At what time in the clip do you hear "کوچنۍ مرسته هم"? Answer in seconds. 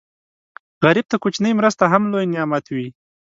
1.23-2.03